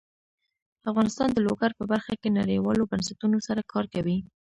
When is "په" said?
1.79-1.83